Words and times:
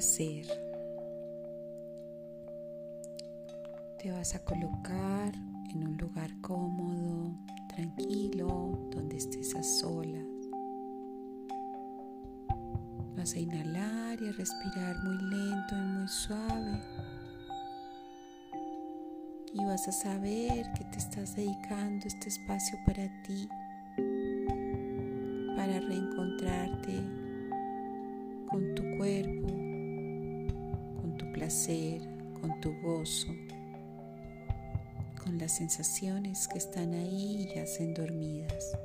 placer. 0.00 0.46
Te 3.98 4.10
vas 4.10 4.34
a 4.34 4.42
colocar 4.46 5.34
en 5.74 5.86
un 5.86 5.98
lugar 5.98 6.30
cómodo, 6.40 7.34
tranquilo, 7.68 8.78
donde 8.90 9.18
estés 9.18 9.54
a 9.54 9.62
solas. 9.62 10.24
Vas 13.14 13.34
a 13.34 13.38
inhalar 13.40 14.22
y 14.22 14.28
a 14.28 14.32
respirar 14.32 15.04
muy 15.04 15.18
lento 15.18 15.76
y 15.76 15.82
muy 15.82 16.08
suave. 16.08 16.80
Y 19.52 19.62
vas 19.66 19.86
a 19.86 19.92
saber 19.92 20.72
que 20.78 20.84
te 20.84 20.98
estás 20.98 21.36
dedicando 21.36 22.06
este 22.06 22.30
espacio 22.30 22.78
para 22.86 23.06
ti, 23.22 23.46
para 25.56 25.78
reencontrarte 25.78 27.02
con 28.48 28.74
tu 28.74 28.96
cuerpo, 28.96 29.59
con 32.40 32.60
tu 32.60 32.72
gozo 32.80 33.34
con 35.24 35.36
las 35.36 35.56
sensaciones 35.56 36.46
que 36.46 36.58
están 36.58 36.94
ahí 36.94 37.42
y 37.42 37.54
yacen 37.56 37.92
dormidas. 37.92 38.78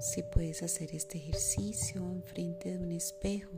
Si 0.00 0.22
puedes 0.24 0.64
hacer 0.64 0.94
este 0.94 1.18
ejercicio 1.18 2.02
enfrente 2.02 2.76
de 2.76 2.84
un 2.84 2.90
espejo, 2.90 3.52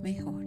mejor. 0.00 0.39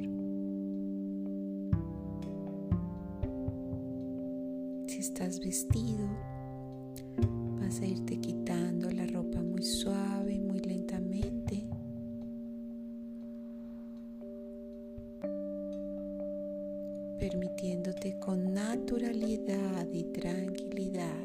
Permitiéndote 17.23 18.19
con 18.19 18.53
naturalidad 18.53 19.87
y 19.93 20.03
tranquilidad 20.11 21.23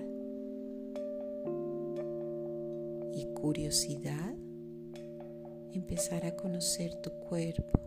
y 3.12 3.26
curiosidad 3.34 4.32
empezar 5.72 6.24
a 6.24 6.36
conocer 6.36 6.94
tu 7.02 7.10
cuerpo 7.10 7.80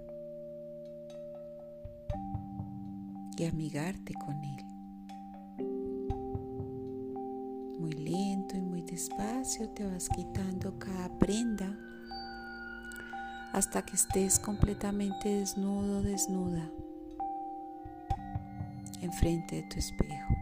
y 3.38 3.46
amigarte 3.46 4.14
con 4.14 4.36
él. 4.44 4.66
Muy 7.80 7.94
lento 7.94 8.58
y 8.58 8.62
muy 8.62 8.82
despacio 8.82 9.70
te 9.70 9.86
vas 9.86 10.10
quitando 10.10 10.78
cada 10.78 11.18
prenda 11.18 11.80
hasta 13.54 13.84
que 13.84 13.96
estés 13.96 14.38
completamente 14.38 15.30
desnudo, 15.30 16.02
desnuda 16.02 16.70
enfrente 19.02 19.58
de 19.58 19.64
tu 19.64 19.80
espejo. 19.80 20.36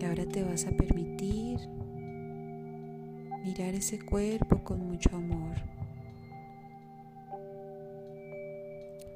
Y 0.00 0.04
ahora 0.04 0.26
te 0.26 0.42
vas 0.44 0.66
a 0.66 0.70
permitir 0.72 1.60
mirar 3.44 3.74
ese 3.74 3.98
cuerpo 3.98 4.62
con 4.64 4.86
mucho 4.86 5.14
amor. 5.14 5.56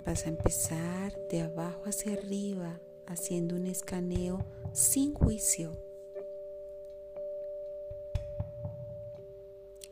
Vas 0.04 0.26
a 0.26 0.28
empezar 0.28 1.12
de 1.30 1.42
abajo 1.42 1.82
hacia 1.86 2.12
arriba 2.12 2.78
haciendo 3.06 3.56
un 3.56 3.66
escaneo 3.66 4.44
sin 4.72 5.14
juicio 5.14 5.85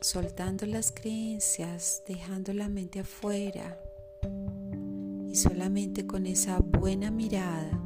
soltando 0.04 0.66
las 0.66 0.92
creencias, 0.92 2.02
dejando 2.06 2.52
la 2.52 2.68
mente 2.68 3.00
afuera 3.00 3.80
y 5.26 5.34
solamente 5.34 6.06
con 6.06 6.26
esa 6.26 6.58
buena 6.58 7.10
mirada 7.10 7.80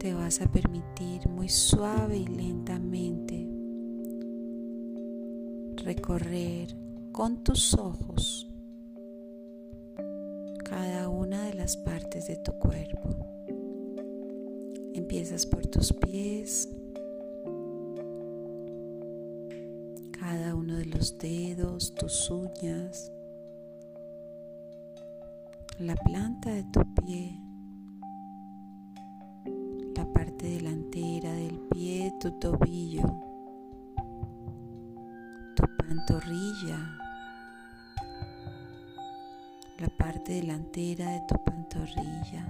te 0.00 0.12
vas 0.14 0.40
a 0.40 0.50
permitir 0.50 1.28
muy 1.28 1.48
suave 1.48 2.16
y 2.16 2.26
lentamente 2.26 3.46
recorrer 5.84 6.74
con 7.12 7.44
tus 7.44 7.74
ojos 7.74 8.50
cada 10.64 11.08
una 11.08 11.44
de 11.44 11.54
las 11.54 11.76
partes 11.76 12.26
de 12.26 12.34
tu 12.34 12.50
cuerpo. 12.58 13.16
Empiezas 14.94 15.46
por 15.46 15.68
tus 15.68 15.92
pies, 15.92 16.68
uno 20.54 20.76
de 20.76 20.86
los 20.86 21.18
dedos, 21.18 21.94
tus 21.94 22.30
uñas, 22.30 23.12
la 25.78 25.94
planta 25.96 26.50
de 26.50 26.64
tu 26.64 26.80
pie, 26.94 27.40
la 29.96 30.04
parte 30.12 30.46
delantera 30.46 31.32
del 31.32 31.58
pie, 31.70 32.12
tu 32.20 32.30
tobillo, 32.38 33.04
tu 35.54 35.64
pantorrilla, 35.76 36.98
la 39.78 39.88
parte 39.98 40.32
delantera 40.32 41.10
de 41.10 41.20
tu 41.28 41.34
pantorrilla, 41.44 42.44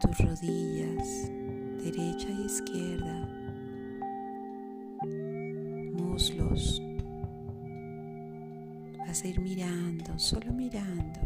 tus 0.00 0.18
rodillas, 0.18 1.30
derecha 1.82 2.28
y 2.28 2.44
izquierda 2.44 3.39
muslos. 6.20 6.82
Vas 8.98 9.24
a 9.24 9.28
ir 9.28 9.40
mirando, 9.40 10.18
solo 10.18 10.52
mirando. 10.52 11.20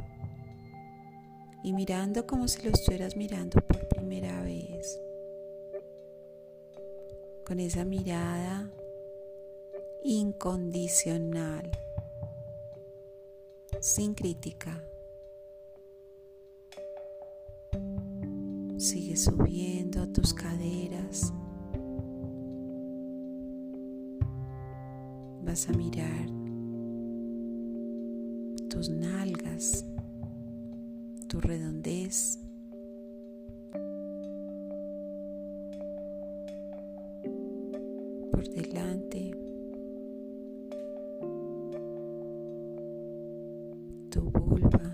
Y 1.65 1.73
mirando 1.73 2.27
como 2.27 2.47
si 2.47 2.63
lo 2.63 2.71
estuvieras 2.71 3.17
mirando 3.17 3.61
por 3.61 3.89
primera 3.89 4.43
vez. 4.43 5.01
Con 7.45 7.59
esa 7.59 7.85
mirada 7.85 8.71
incondicional, 10.05 11.71
sin 13.81 14.15
crítica. 14.15 14.83
Sigue 18.79 19.17
subiendo 19.17 20.07
tus 20.13 20.35
caderas 20.35 21.33
vas 25.55 25.69
a 25.69 25.73
mirar 25.73 26.27
tus 28.69 28.91
nalgas, 28.91 29.87
tu 31.29 31.41
redondez. 31.41 32.41
Por 38.33 38.49
delante, 38.49 39.31
tu 44.11 44.23
vulva. 44.23 44.94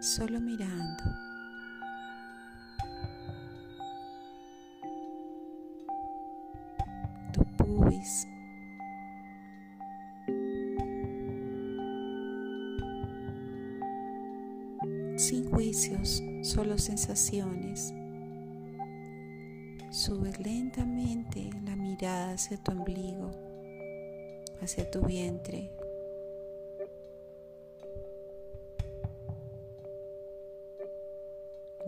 Solo 0.00 0.40
mirando. 0.40 1.04
Tu 7.32 7.44
pubis. 7.56 8.26
Sin 15.16 15.50
juicios, 15.50 16.22
solo 16.42 16.78
sensaciones. 16.78 17.94
Subes 19.90 20.40
lentamente 20.40 21.50
la 21.64 21.76
mirada 21.76 22.32
hacia 22.32 22.56
tu 22.56 22.72
ombligo, 22.72 23.30
hacia 24.62 24.90
tu 24.90 25.04
vientre, 25.04 25.70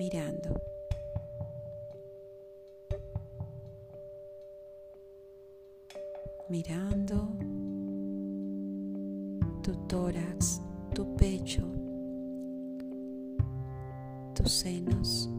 mirando. 0.02 0.60
Mirando 6.48 7.28
tu 9.62 9.72
tórax, 9.86 10.60
tu 10.92 11.14
pecho, 11.14 11.62
tus 14.34 14.50
senos. 14.50 15.30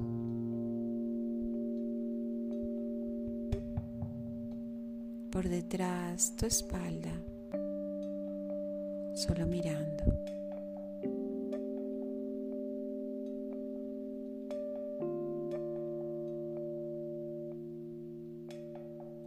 Por 5.29 5.49
detrás 5.49 6.35
tu 6.37 6.45
espalda, 6.45 7.11
solo 9.13 9.45
mirando. 9.45 10.03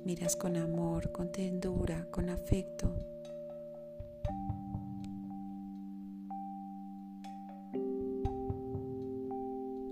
Miras 0.07 0.37
con 0.37 0.57
amor, 0.57 1.11
con 1.11 1.33
tendura, 1.33 2.07
con 2.13 2.31
afecto. 2.31 2.95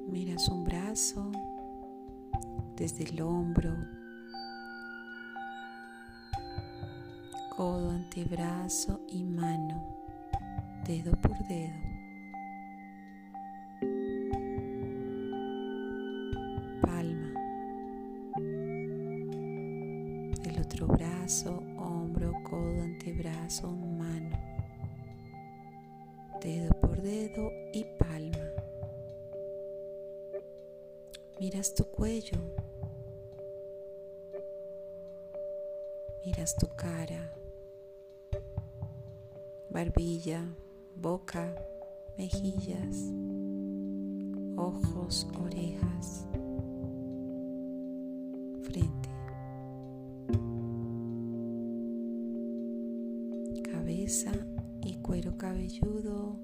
Miras 0.07 0.49
un 0.51 0.63
brazo 0.63 1.33
desde 2.77 3.03
el 3.03 3.23
hombro, 3.23 3.75
codo, 7.57 7.91
antebrazo 7.91 9.01
y 9.09 9.25
mano, 9.25 9.85
dedo 10.87 11.11
por 11.21 11.37
dedo. 11.49 11.94
Brazo, 20.83 21.63
hombro, 21.79 22.33
codo, 22.43 22.83
antebrazo, 22.83 23.71
mano. 23.71 24.37
Dedo 26.43 26.71
por 26.81 27.01
dedo 27.01 27.51
y 27.73 27.85
palma. 27.99 28.51
Miras 31.41 31.75
tu 31.75 31.85
cuello. 31.85 32.39
Miras 36.27 36.57
tu 36.57 36.67
cara, 36.77 37.33
barbilla, 39.71 40.43
boca, 40.97 41.55
mejillas, 42.19 43.13
ojos, 44.57 45.27
orejas, 45.39 45.54
cuero 55.15 55.39
cabelludo 55.39 56.41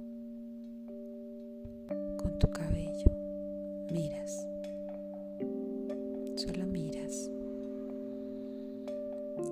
con 2.17 2.39
tu 2.39 2.49
cabello. 2.51 3.11
Miras. 3.91 4.47
Solo 6.37 6.67
miras. 6.69 7.29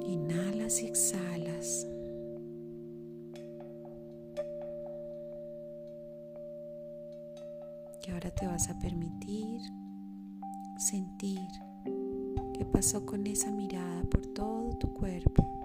Inhalas 0.07 0.81
y 0.85 0.87
exhalas. 0.87 1.89
Y 8.07 8.11
ahora 8.13 8.31
te 8.31 8.47
vas 8.47 8.71
a 8.71 8.79
permitir 8.79 9.61
sentir 10.79 11.49
qué 12.55 12.65
pasó 12.65 13.05
con 13.05 13.27
esa 13.27 13.51
mirada 13.51 14.05
por 14.05 14.25
todo 14.29 14.79
tu 14.79 14.95
cuerpo. 14.95 15.58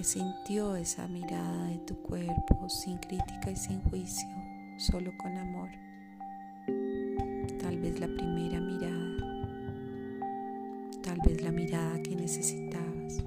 ¿Qué 0.00 0.04
sintió 0.04 0.76
esa 0.76 1.06
mirada 1.08 1.66
de 1.66 1.76
tu 1.80 1.94
cuerpo 2.00 2.70
sin 2.70 2.96
crítica 2.96 3.50
y 3.50 3.56
sin 3.56 3.82
juicio? 3.82 4.26
solo 4.78 5.12
con 5.18 5.36
amor. 5.36 5.68
Tal 7.60 7.78
vez 7.78 8.00
la 8.00 8.06
primera 8.06 8.58
mirada, 8.60 9.60
tal 11.02 11.18
vez 11.22 11.42
la 11.42 11.52
mirada 11.52 12.02
que 12.02 12.16
necesitabas. 12.16 13.18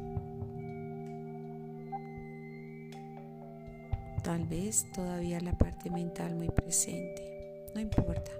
Tal 4.23 4.47
vez 4.47 4.87
todavía 4.95 5.39
la 5.41 5.55
parte 5.55 5.91
mental 5.91 6.33
muy 6.33 6.49
presente. 6.49 7.67
No 7.75 7.81
importa. 7.81 8.31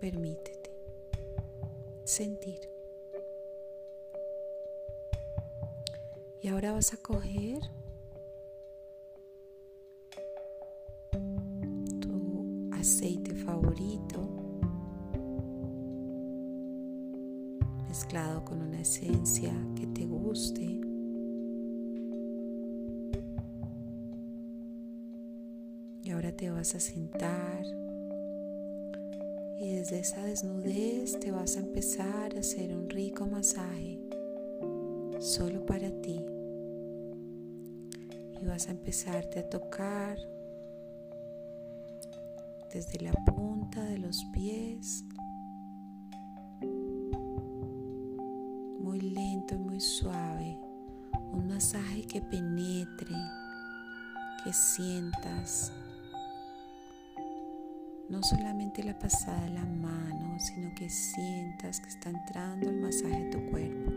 Permítete 0.00 0.72
sentir. 2.02 2.73
Y 6.44 6.48
ahora 6.48 6.72
vas 6.72 6.92
a 6.92 6.98
coger 6.98 7.58
aceite 12.72 13.34
favorito 13.34 14.20
mezclado 17.88 18.44
con 18.44 18.60
una 18.60 18.82
esencia 18.82 19.54
que 19.74 19.86
te 19.86 20.04
guste. 20.04 20.80
Y 26.02 26.10
ahora 26.10 26.30
te 26.30 26.50
vas 26.50 26.74
a 26.74 26.80
sentar 26.80 27.64
y 29.62 29.76
desde 29.76 30.00
esa 30.00 30.22
desnudez 30.26 31.18
te 31.20 31.30
vas 31.30 31.56
a 31.56 31.60
empezar 31.60 32.36
a 32.36 32.40
hacer 32.40 32.76
un 32.76 32.90
rico 32.90 33.24
masaje 33.24 33.98
solo 35.20 35.64
para 35.64 35.90
ti. 36.02 36.33
Y 38.44 38.46
vas 38.46 38.68
a 38.68 38.72
empezarte 38.72 39.38
a 39.38 39.48
tocar 39.48 40.18
desde 42.74 43.00
la 43.00 43.12
punta 43.24 43.82
de 43.82 43.96
los 43.96 44.22
pies, 44.34 45.02
muy 48.80 49.00
lento 49.00 49.54
y 49.54 49.58
muy 49.58 49.80
suave, 49.80 50.58
un 51.32 51.48
masaje 51.48 52.02
que 52.02 52.20
penetre, 52.20 53.16
que 54.44 54.52
sientas. 54.52 55.72
No 58.10 58.22
solamente 58.22 58.84
la 58.84 58.98
pasada 58.98 59.40
de 59.44 59.54
la 59.54 59.64
mano, 59.64 60.38
sino 60.38 60.74
que 60.74 60.90
sientas 60.90 61.80
que 61.80 61.88
está 61.88 62.10
entrando 62.10 62.68
el 62.68 62.76
masaje 62.76 63.26
a 63.26 63.30
tu 63.30 63.50
cuerpo, 63.50 63.90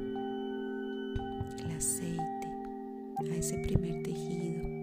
el 1.65 1.71
aceite, 1.75 2.36
a 3.19 3.35
ese 3.35 3.57
primer 3.59 4.03
tejido 4.03 4.77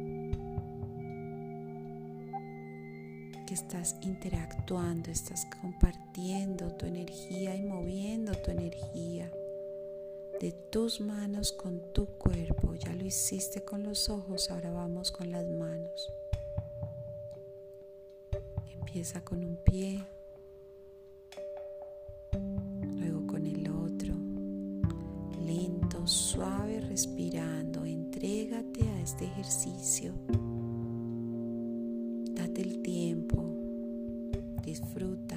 estás 3.55 3.97
interactuando, 4.03 5.11
estás 5.11 5.47
compartiendo 5.61 6.75
tu 6.75 6.87
energía 6.87 7.55
y 7.55 7.63
moviendo 7.63 8.33
tu 8.35 8.51
energía 8.51 9.31
de 10.41 10.53
tus 10.71 11.01
manos 11.01 11.53
con 11.53 11.93
tu 11.93 12.07
cuerpo. 12.07 12.75
Ya 12.75 12.93
lo 12.95 13.05
hiciste 13.05 13.65
con 13.65 13.85
los 13.85 14.11
ojos, 14.11 14.51
ahora 14.51 14.71
vamos 14.73 15.13
con 15.13 15.31
las 15.31 15.47
manos. 15.47 16.13
Empieza 18.73 19.25
con 19.25 19.45
un 19.45 19.57
pie, 19.57 20.05
disfruta. 34.75 35.37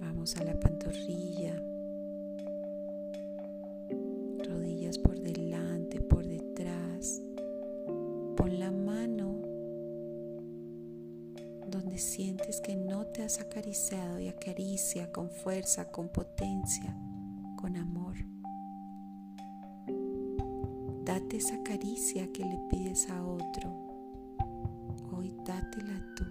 Vamos 0.00 0.34
a 0.38 0.44
la 0.44 0.58
pantorrilla, 0.58 1.54
rodillas 4.48 4.96
por 4.96 5.20
delante, 5.20 6.00
por 6.00 6.26
detrás. 6.26 7.20
Pon 8.34 8.58
la 8.58 8.70
mano 8.70 9.42
donde 11.68 11.98
sientes 11.98 12.62
que 12.62 12.76
no 12.76 13.04
te 13.08 13.24
has 13.24 13.40
acariciado 13.40 14.18
y 14.18 14.28
acaricia 14.28 15.12
con 15.12 15.28
fuerza, 15.28 15.90
con 15.90 16.08
potencia, 16.08 16.96
con 17.56 17.76
amor. 17.76 18.14
Date 21.04 21.36
esa 21.36 21.62
caricia 21.62 22.32
que 22.32 22.42
le 22.42 22.58
pides 22.70 23.10
a 23.10 23.22
otro. 23.22 23.70
Hoy 25.12 25.34
dátela 25.44 26.06
tú 26.16 26.24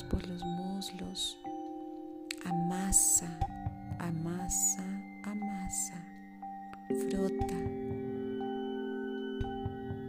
por 0.00 0.26
los 0.26 0.42
muslos. 0.42 1.36
Amasa, 2.46 3.38
amasa, 3.98 4.82
amasa. 5.24 6.02
Frota. 6.88 7.58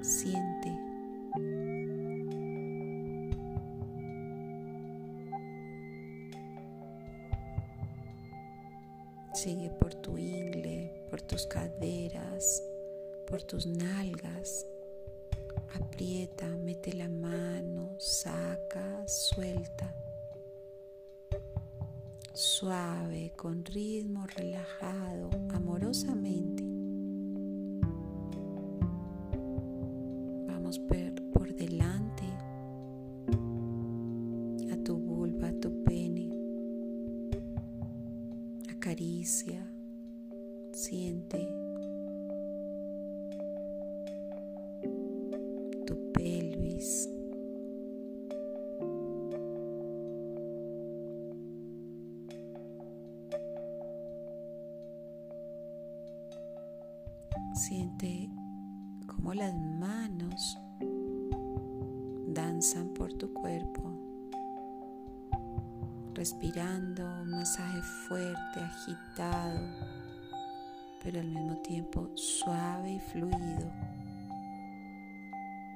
Siente. 0.02 0.72
Sigue 9.34 9.70
por 9.72 9.94
tu 9.96 10.18
ingle, 10.18 11.06
por 11.10 11.22
tus 11.22 11.46
caderas, 11.46 12.63
por 13.28 13.44
tus 13.44 13.66
nalgas. 13.66 14.66
Aprieta, 15.75 16.48
mete 16.48 16.94
la 16.94 17.10
mano, 17.10 17.83
saca, 18.00 19.08
suelta. 19.08 19.94
Suave, 22.34 23.34
con 23.36 23.64
ritmo 23.64 24.26
relajado, 24.36 25.30
amorosamente. 25.54 26.64
Vamos 30.48 30.80
por 30.80 31.54
delante 31.54 32.24
a 34.72 34.84
tu 34.84 34.98
vulva, 34.98 35.50
a 35.50 35.60
tu 35.60 35.84
pene. 35.84 36.30
Acaricia, 38.70 39.66
siente 40.72 41.62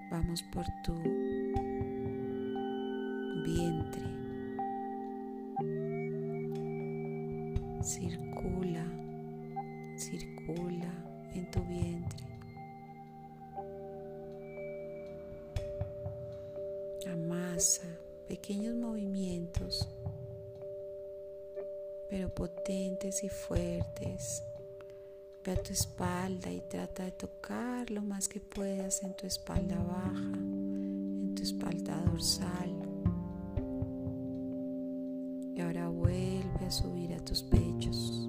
Vamos 0.09 0.41
por 0.43 0.65
tu 0.83 0.93
vientre. 3.43 4.03
Circula, 7.83 8.85
circula 9.97 10.93
en 11.33 11.51
tu 11.51 11.61
vientre. 11.63 12.25
Amasa 17.11 17.87
pequeños 18.27 18.75
movimientos, 18.75 19.89
pero 22.09 22.29
potentes 22.29 23.23
y 23.25 23.29
fuertes. 23.29 24.43
Ve 25.47 25.53
a 25.53 25.63
tu 25.63 25.71
espalda 25.71 26.51
y 26.51 26.59
trata 26.59 27.05
de 27.05 27.11
tocar 27.11 27.89
lo 27.89 28.01
más 28.01 28.27
que 28.27 28.41
puedas 28.41 29.01
en 29.03 29.15
tu 29.15 29.25
espalda 29.25 29.77
baja, 29.77 30.33
en 30.33 31.35
tu 31.35 31.41
espalda 31.41 32.03
dorsal. 32.03 32.75
Y 35.55 35.61
ahora 35.61 35.87
vuelve 35.87 36.65
a 36.65 36.69
subir 36.69 37.13
a 37.13 37.23
tus 37.23 37.43
pechos. 37.43 38.27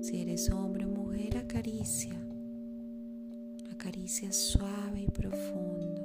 Si 0.00 0.22
eres 0.22 0.50
hombre 0.50 0.86
o 0.86 0.88
mujer, 0.88 1.36
acaricia. 1.38 2.20
Acaricia 3.70 4.32
suave 4.32 5.02
y 5.02 5.06
profundo, 5.06 6.02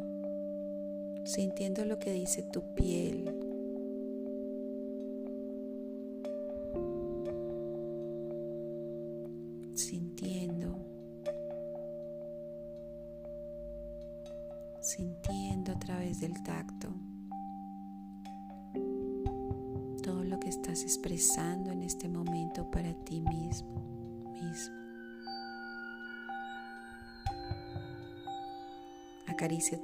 sintiendo 1.25 1.85
lo 1.85 1.97
que 1.97 2.13
dice 2.13 2.43
tu 2.43 2.61
piel. 2.75 3.36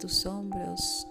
Tus 0.04 0.26
hombros, 0.26 1.08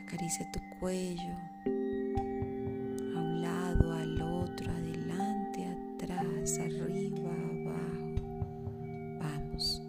acaricia 0.00 0.48
tu 0.52 0.60
cuello, 0.78 1.34
a 1.66 3.18
un 3.18 3.42
lado, 3.42 3.92
al 3.94 4.22
otro, 4.22 4.70
adelante, 4.70 5.66
atrás, 5.66 6.60
arriba, 6.60 7.32
abajo. 7.32 8.14
Vamos, 9.18 9.82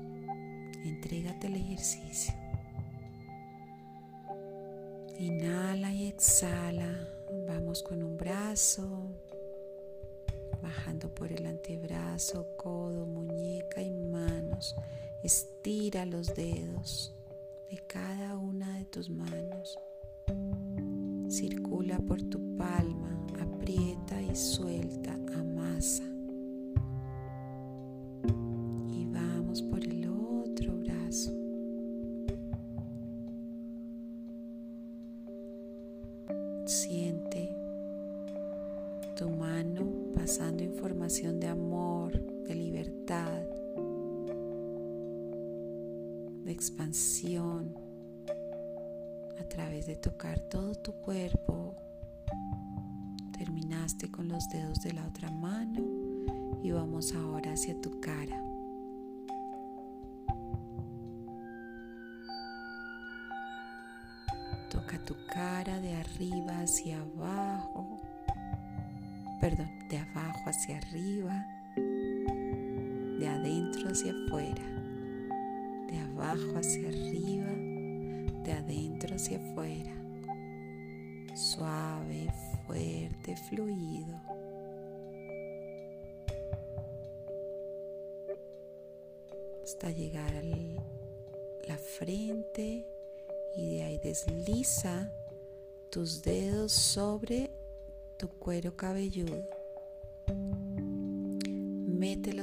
entrégate 0.84 1.46
el 1.46 1.58
ejercicio. 1.58 2.34
Inhala 5.20 5.94
y 5.94 6.08
exhala. 6.08 7.08
Vamos 7.48 7.84
con 7.84 8.02
un 8.02 8.18
brazo, 8.18 9.12
bajando 10.64 11.14
por 11.14 11.32
el 11.32 11.46
antebrazo, 11.46 12.48
codo, 12.58 13.06
muñeca 13.06 13.80
y 13.80 13.92
manos. 13.92 14.76
Estira 15.22 16.06
los 16.06 16.34
dedos 16.34 17.14
de 17.70 17.78
cada 17.88 18.38
una 18.38 18.78
de 18.78 18.86
tus 18.86 19.10
manos. 19.10 19.78
Circula 21.30 22.00
por 22.00 22.22
tu 22.24 22.56
palma, 22.56 23.20
aprieta 23.38 24.22
y 24.22 24.34
suelta, 24.34 25.20
expansión 46.60 47.74
a 49.40 49.44
través 49.46 49.88
de 49.88 49.96
tocar 49.96 50.40
todo 50.50 50.76
tu 50.76 50.92
cuerpo. 50.92 51.78
Terminaste 53.38 54.12
con 54.12 54.28
los 54.28 54.50
dedos 54.50 54.82
de 54.82 54.92
la 54.92 55.08
otra 55.08 55.32
mano 55.32 55.82
y 56.62 56.72
vamos 56.72 57.16
ahora 57.16 57.54
hacia 57.54 57.80
tu 57.80 58.02
cara. 58.02 58.44
Toca 64.70 65.00
tu 65.06 65.16
cara 65.34 65.80
de 65.80 65.96
arriba 65.96 66.60
hacia 66.60 67.00
abajo 67.00 68.02
perdón, 69.40 69.70
de 69.90 69.98
abajo 69.98 70.50
hacia 70.50 70.78
arriba, 70.78 71.46
de 73.18 73.28
adentro 73.28 73.90
hacia 73.90 74.12
afuera, 74.12 74.62
abajo 76.20 76.58
hacia 76.58 76.90
arriba, 76.90 77.50
de 78.44 78.52
adentro 78.52 79.16
hacia 79.16 79.38
afuera, 79.38 79.96
suave, 81.34 82.28
fuerte, 82.68 83.38
fluido. 83.48 84.20
Hasta 89.64 89.92
llegar 89.92 90.34
a 90.36 90.42
la 91.68 91.78
frente 91.78 92.86
y 93.56 93.76
de 93.76 93.84
ahí 93.84 93.98
desliza 94.00 95.14
tus 95.90 96.22
dedos 96.22 96.74
sobre 96.74 97.50
tu 98.18 98.28
cuero 98.28 98.76
cabelludo. 98.76 99.48
Mete 101.88 102.34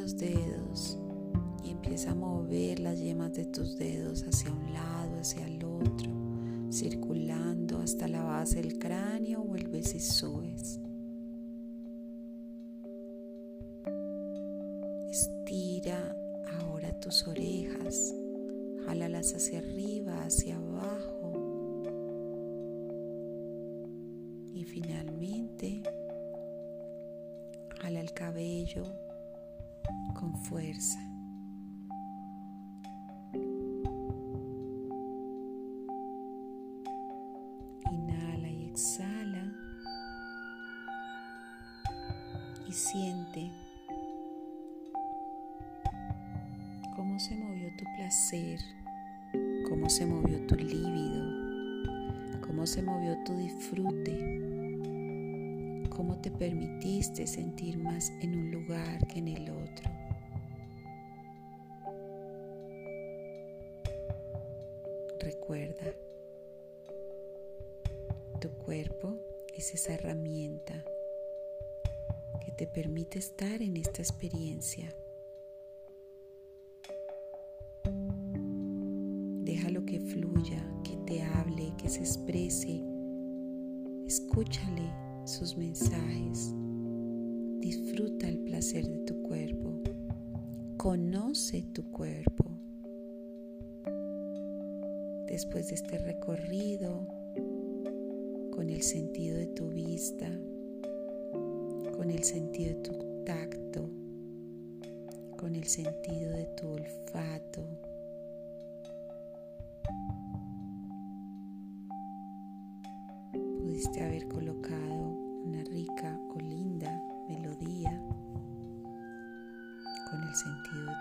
hasta 7.86 8.08
la 8.08 8.24
base 8.24 8.60
del 8.60 8.80
cráneo, 8.80 9.44
vuelves 9.44 9.94
y 9.94 10.00
subes. 10.00 10.80
Estira 15.08 16.16
ahora 16.58 16.98
tus 16.98 17.28
orejas, 17.28 18.12
jálalas 18.86 19.32
hacia 19.34 19.60
arriba, 19.60 20.24
hacia 20.24 20.56
abajo 20.56 21.32
y 24.52 24.64
finalmente 24.64 25.84
jala 27.80 28.00
el 28.00 28.12
cabello 28.12 28.82
con 30.18 30.34
fuerza. 30.42 31.05
Tu 47.18 47.84
placer, 47.96 48.60
cómo 49.66 49.88
se 49.88 50.04
movió 50.04 50.38
tu 50.46 50.54
líbido, 50.54 51.24
cómo 52.46 52.66
se 52.66 52.82
movió 52.82 53.16
tu 53.24 53.34
disfrute, 53.38 54.18
cómo 55.88 56.20
te 56.20 56.30
permitiste 56.30 57.26
sentir 57.26 57.78
más 57.78 58.10
en 58.20 58.38
un 58.38 58.50
lugar 58.50 59.06
que 59.06 59.20
en 59.20 59.28
el 59.28 59.48
otro. 59.48 59.90
Recuerda, 65.20 65.94
tu 68.40 68.50
cuerpo 68.58 69.16
es 69.54 69.72
esa 69.72 69.94
herramienta 69.94 70.84
que 72.44 72.52
te 72.52 72.66
permite 72.66 73.18
estar 73.18 73.62
en 73.62 73.78
esta 73.78 74.02
experiencia. 74.02 74.94
Disfruta 87.60 88.26
el 88.26 88.38
placer 88.38 88.88
de 88.88 88.98
tu 89.00 89.22
cuerpo. 89.22 89.82
Conoce 90.78 91.62
tu 91.74 91.82
cuerpo. 91.90 92.44
Después 95.26 95.68
de 95.68 95.74
este 95.74 95.98
recorrido, 95.98 97.06
con 98.50 98.70
el 98.70 98.80
sentido 98.82 99.36
de 99.36 99.48
tu 99.48 99.68
vista, 99.68 100.26
con 101.94 102.10
el 102.10 102.24
sentido 102.24 102.76
de 102.76 102.80
tu 102.82 102.92
tacto, 103.26 103.90
con 105.36 105.54
el 105.54 105.64
sentido 105.64 106.32
de 106.32 106.46
tu 106.56 106.68
olfato. 106.68 107.68
Pudiste 113.58 114.02
haber 114.02 114.26
colocado 114.28 114.85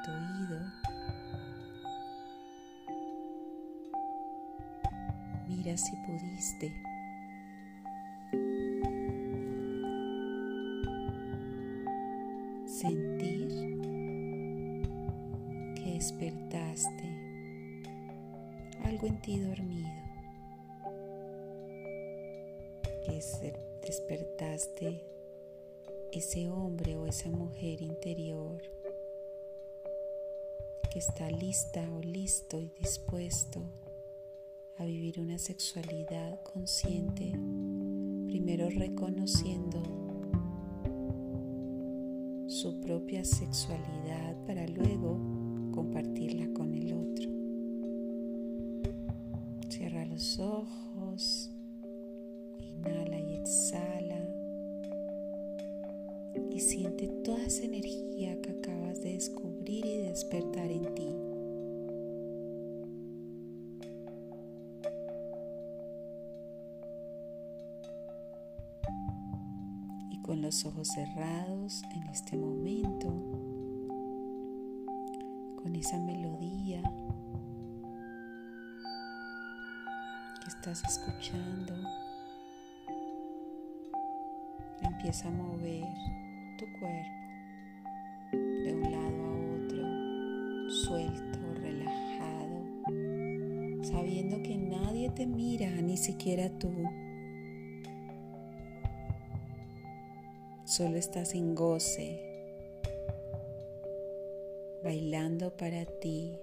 oído. 0.07 0.59
Mira 5.47 5.77
si 5.77 5.95
pudiste. 6.05 6.71
Sentir 12.65 13.47
que 15.75 15.93
despertaste 15.93 17.07
algo 18.83 19.07
en 19.07 19.21
ti 19.21 19.39
dormido, 19.39 19.89
que 23.05 23.21
despertaste 23.81 25.01
ese 26.11 26.49
hombre 26.49 26.95
o 26.95 27.07
esa 27.07 27.29
mujer 27.29 27.81
interior 27.81 28.74
está 30.95 31.29
lista 31.29 31.81
o 31.91 32.01
listo 32.01 32.61
y 32.61 32.71
dispuesto 32.79 33.61
a 34.77 34.85
vivir 34.85 35.19
una 35.19 35.37
sexualidad 35.37 36.41
consciente, 36.43 37.31
primero 38.27 38.69
reconociendo 38.69 39.83
su 42.47 42.79
propia 42.79 43.25
sexualidad 43.25 44.37
para 44.45 44.65
luego 44.67 45.19
compartirla 45.73 46.47
con 46.53 46.73
el 46.73 46.93
otro. 46.93 47.29
Cierra 49.69 50.05
los 50.05 50.39
ojos, 50.39 51.51
inhala 52.57 53.19
y 53.19 53.33
exhala 53.33 54.29
y 56.51 56.59
siente 56.61 57.09
toda 57.25 57.43
esa 57.43 57.65
energía 57.65 57.94
los 70.45 70.63
ojos 70.63 70.89
cerrados 70.89 71.81
en 71.95 72.03
este 72.03 72.37
momento, 72.37 73.07
con 75.59 75.75
esa 75.75 75.97
melodía 75.97 76.83
que 80.39 80.47
estás 80.47 80.83
escuchando, 80.83 81.73
empieza 84.83 85.29
a 85.29 85.31
mover 85.31 85.83
tu 86.59 86.65
cuerpo 86.79 87.09
de 88.63 88.73
un 88.75 88.91
lado 88.91 89.25
a 89.25 89.33
otro, 89.63 90.69
suelto, 90.69 91.39
relajado, 91.55 92.65
sabiendo 93.83 94.43
que 94.43 94.57
nadie 94.57 95.09
te 95.09 95.25
mira, 95.25 95.71
ni 95.81 95.97
siquiera 95.97 96.51
tú. 96.59 96.71
Solo 100.75 100.97
estás 100.97 101.35
en 101.35 101.55
goce, 101.55 102.19
bailando 104.83 105.55
para 105.55 105.85
ti, 105.85 106.37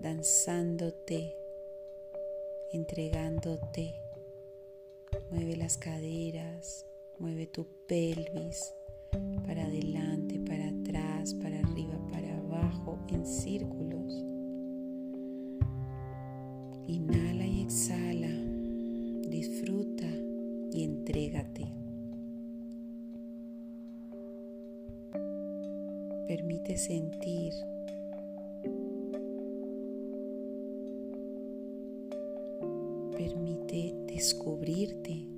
danzándote, 0.00 1.36
entregándote. 2.72 3.92
Mueve 5.30 5.54
las 5.56 5.76
caderas, 5.76 6.86
mueve 7.18 7.46
tu 7.46 7.66
pelvis 7.86 8.72
para 9.46 9.66
adelante, 9.66 10.40
para 10.40 10.68
atrás, 10.68 11.34
para 11.34 11.58
arriba, 11.58 12.00
para 12.10 12.38
abajo, 12.38 12.98
en 13.08 13.26
círculos. 13.26 14.14
Inhala 16.86 17.44
y 17.44 17.64
exhala, 17.64 18.30
disfruta 19.28 20.08
y 20.72 20.84
entrégate. 20.84 21.83
Permite 26.26 26.76
sentir. 26.76 27.52
Permite 33.16 33.94
descubrirte. 34.06 35.28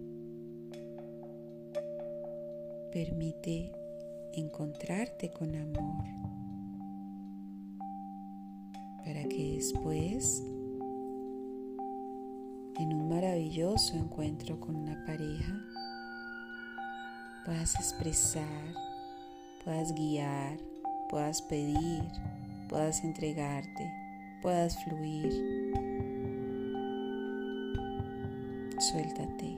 Permite 2.93 3.73
encontrarte 4.33 5.31
con 5.31 5.55
amor. 5.55 6.05
Para 9.05 9.25
que 9.25 9.57
después, 9.57 10.43
en 12.79 12.93
un 12.93 13.09
maravilloso 13.09 13.97
encuentro 13.97 14.59
con 14.59 14.77
una 14.77 15.05
pareja, 15.05 15.61
puedas 17.45 17.75
expresar, 17.77 18.75
puedas 19.65 19.95
guiar, 19.95 20.59
puedas 21.09 21.43
pedir, 21.43 22.03
puedas 22.69 23.03
entregarte, 23.05 23.93
puedas 24.43 24.83
fluir. 24.85 25.33
Suéltate. 28.79 29.57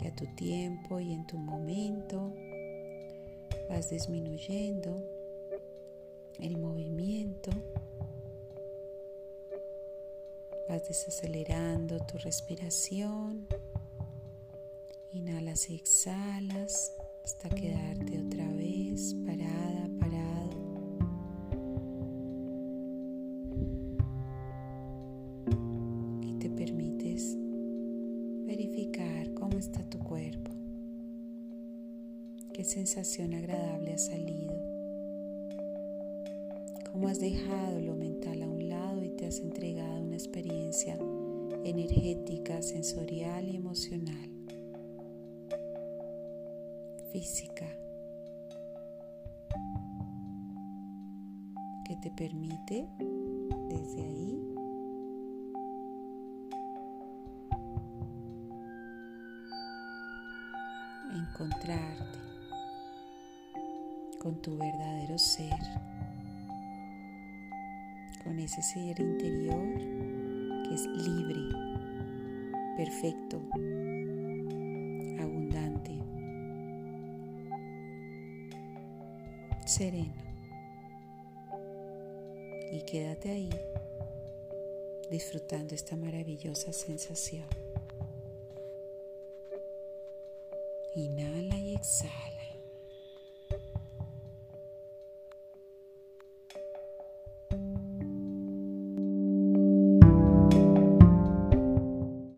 Y 0.00 0.06
a 0.06 0.14
tu 0.14 0.26
tiempo 0.34 1.00
y 1.00 1.12
en 1.12 1.26
tu 1.26 1.38
momento 1.38 2.32
vas 3.70 3.88
disminuyendo 3.90 5.02
el 6.40 6.58
movimiento, 6.58 7.50
vas 10.68 10.86
desacelerando 10.88 11.98
tu 12.00 12.18
respiración. 12.18 13.46
Inhalas 15.52 15.68
exhalas 15.68 16.92
hasta 17.22 17.50
quedarte 17.50 18.18
otra 18.26 18.50
vez 18.54 19.14
parada, 19.26 19.86
parado. 20.00 20.56
Y 26.22 26.38
te 26.38 26.48
permites 26.48 27.36
verificar 28.46 29.34
cómo 29.34 29.58
está 29.58 29.84
tu 29.90 29.98
cuerpo. 29.98 30.52
Qué 32.54 32.64
sensación 32.64 33.34
agradable 33.34 33.92
ha 33.92 33.98
salido. 33.98 34.54
Cómo 36.90 37.08
has 37.08 37.20
dejado 37.20 37.78
lo 37.82 37.94
mental 37.94 38.42
a 38.42 38.48
un 38.48 38.70
lado 38.70 39.04
y 39.04 39.10
te 39.10 39.26
has 39.26 39.38
entregado 39.40 40.00
una 40.00 40.16
experiencia 40.16 40.96
energética, 41.62 42.62
sensorial 42.62 43.50
y 43.50 43.56
emocional 43.56 44.31
física 47.12 47.66
que 51.84 51.96
te 51.96 52.10
permite 52.10 52.88
desde 53.68 54.02
ahí 54.02 54.54
encontrarte 61.14 62.18
con 64.18 64.40
tu 64.40 64.56
verdadero 64.56 65.18
ser, 65.18 65.58
con 68.24 68.38
ese 68.38 68.62
ser 68.62 68.98
interior 69.00 69.78
que 70.64 70.74
es 70.74 70.86
libre, 70.86 71.40
perfecto, 72.76 73.42
sereno. 79.72 80.12
Y 82.70 82.82
quédate 82.82 83.30
ahí 83.30 83.50
disfrutando 85.10 85.74
esta 85.74 85.96
maravillosa 85.96 86.72
sensación. 86.72 87.46
Inhala 90.94 91.58
y 91.58 91.74
exhala. 91.74 92.21